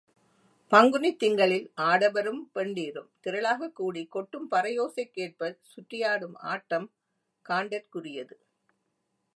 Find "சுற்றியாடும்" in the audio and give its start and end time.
5.73-6.35